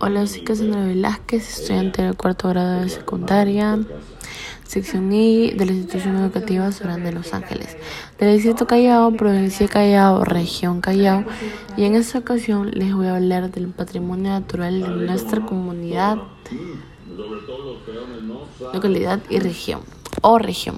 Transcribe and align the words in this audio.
Hola, 0.00 0.26
soy 0.26 0.40
Cassandra 0.42 0.84
Velázquez, 0.84 1.60
estudiante 1.60 2.02
del 2.02 2.16
cuarto 2.16 2.48
grado 2.48 2.80
de 2.80 2.88
secundaria, 2.88 3.78
sección 4.66 5.12
I 5.12 5.52
de 5.52 5.66
la 5.66 5.72
institución 5.72 6.16
educativa 6.16 6.72
Során 6.72 7.04
de 7.04 7.12
Los 7.12 7.32
Ángeles, 7.32 7.76
del 8.18 8.34
distrito 8.34 8.66
Callao, 8.66 9.12
provincia 9.12 9.68
Callao, 9.68 10.24
región 10.24 10.80
Callao, 10.80 11.24
y 11.76 11.84
en 11.84 11.94
esta 11.94 12.18
ocasión 12.18 12.70
les 12.72 12.92
voy 12.92 13.06
a 13.06 13.16
hablar 13.16 13.52
del 13.52 13.68
patrimonio 13.68 14.30
natural 14.30 14.80
de 14.80 14.88
nuestra 14.88 15.44
comunidad, 15.44 16.18
localidad 18.72 19.20
y 19.30 19.38
región, 19.38 19.82
o 20.22 20.38
región. 20.38 20.76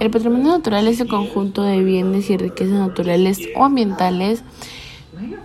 El 0.00 0.10
patrimonio 0.10 0.52
natural 0.52 0.88
es 0.88 1.00
el 1.00 1.08
conjunto 1.08 1.62
de 1.62 1.84
bienes 1.84 2.30
y 2.30 2.36
riquezas 2.36 2.78
naturales 2.78 3.40
o 3.54 3.64
ambientales 3.64 4.42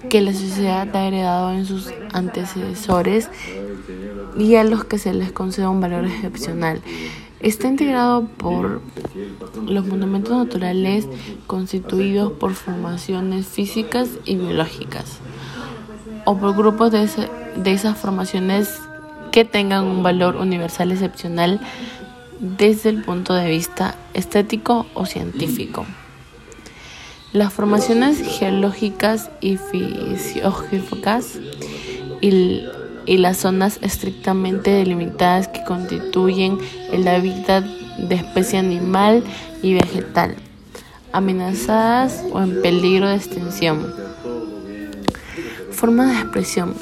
que 0.09 0.21
la 0.21 0.33
sociedad 0.33 0.95
ha 0.95 1.07
heredado 1.07 1.51
en 1.51 1.65
sus 1.65 1.91
antecesores 2.13 3.29
y 4.37 4.55
a 4.55 4.64
los 4.64 4.86
que 4.86 4.97
se 4.97 5.14
les 5.14 5.32
concede 5.32 5.68
un 5.68 5.82
valor 5.82 6.05
excepcional. 6.05 6.82
Está 7.39 7.68
integrado 7.68 8.25
por 8.25 8.82
los 9.65 9.86
monumentos 9.86 10.36
naturales 10.37 11.07
constituidos 11.47 12.33
por 12.33 12.54
formaciones 12.54 13.47
físicas 13.47 14.09
y 14.25 14.36
biológicas 14.36 15.19
o 16.25 16.37
por 16.37 16.56
grupos 16.56 16.92
de, 16.92 17.07
de 17.56 17.71
esas 17.71 17.97
formaciones 17.97 18.81
que 19.31 19.45
tengan 19.45 19.86
un 19.86 20.04
valor 20.04 20.36
universal 20.36 20.92
excepcional 20.92 21.61
desde 22.39 22.89
el 22.89 23.04
punto 23.04 23.33
de 23.33 23.50
vista 23.50 23.95
estético 24.14 24.86
o 24.93 25.06
científico. 25.06 25.86
Las 27.32 27.54
formaciones 27.54 28.19
geológicas 28.21 29.29
y 29.39 29.57
fisiológicas 29.57 31.37
y, 32.22 32.64
y, 33.06 33.17
las 33.17 33.38
zonas 33.38 33.78
estrictamente 33.83 34.72
delimitadas 34.72 35.48
que 35.48 35.64
constituyen 35.64 36.58
el 36.92 37.08
hábitat 37.08 37.64
de 38.00 38.16
especie 38.16 38.58
animal 38.58 39.23
y 39.62 39.76
vegetal, 39.76 40.38
amenazadas 41.12 42.23
o 42.31 42.42
en 42.42 42.64
peligro 42.64 43.08
de 43.08 43.18
extinción. 43.18 43.94
Formas 45.72 46.08
de 46.08 46.22
expresión, 46.22 46.73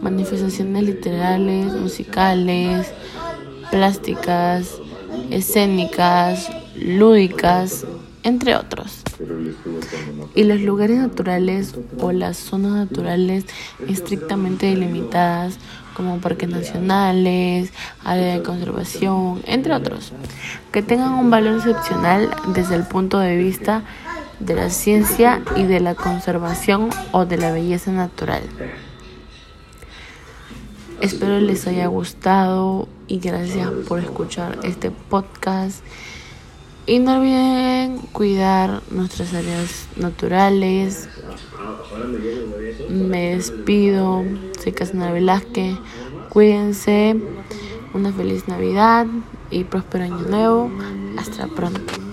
manifestaciones 0.00 0.82
literales, 0.82 1.74
musicales, 1.74 2.90
plásticas, 3.70 4.78
escénicas, 5.30 6.48
lúdicas, 6.74 7.84
entre 8.22 8.56
otros. 8.56 9.02
Y 10.34 10.44
los 10.44 10.60
lugares 10.60 10.98
naturales 10.98 11.74
o 12.00 12.12
las 12.12 12.36
zonas 12.36 12.72
naturales 12.72 13.44
estrictamente 13.88 14.66
delimitadas 14.66 15.58
como 15.94 16.18
parques 16.18 16.48
nacionales, 16.48 17.72
área 18.04 18.34
de 18.36 18.42
conservación, 18.42 19.42
entre 19.46 19.74
otros, 19.74 20.12
que 20.72 20.82
tengan 20.82 21.14
un 21.14 21.30
valor 21.30 21.56
excepcional 21.56 22.30
desde 22.54 22.76
el 22.76 22.84
punto 22.84 23.18
de 23.18 23.36
vista 23.36 23.82
de 24.38 24.54
la 24.54 24.70
ciencia 24.70 25.42
y 25.56 25.64
de 25.64 25.80
la 25.80 25.94
conservación 25.94 26.88
o 27.12 27.26
de 27.26 27.36
la 27.36 27.52
belleza 27.52 27.92
natural. 27.92 28.42
Espero 31.00 31.40
les 31.40 31.66
haya 31.66 31.86
gustado 31.86 32.88
y 33.06 33.18
gracias 33.18 33.70
por 33.88 34.00
escuchar 34.00 34.58
este 34.64 34.90
podcast. 34.90 35.82
Y 36.86 36.98
no 36.98 37.18
olviden 37.18 37.98
cuidar 38.12 38.82
nuestras 38.90 39.32
áreas 39.34 39.86
naturales. 39.96 41.08
Me 42.88 43.36
despido. 43.36 44.24
Soy 44.62 44.72
Casana 44.72 45.12
Velázquez. 45.12 45.76
Cuídense. 46.28 47.16
Una 47.94 48.12
feliz 48.12 48.48
Navidad 48.48 49.06
y 49.50 49.64
próspero 49.64 50.04
año 50.04 50.22
nuevo. 50.28 50.70
Hasta 51.18 51.46
pronto. 51.48 52.09